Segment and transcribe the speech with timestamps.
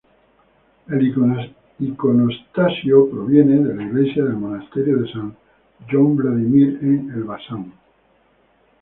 [0.89, 1.13] El
[1.79, 5.37] iconostasio proviene de la iglesia del monasterio de san
[5.91, 7.71] John Vladimir en Elbasan.